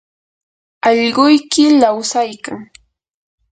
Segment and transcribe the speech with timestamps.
[0.87, 2.59] allquyki lawsaykan.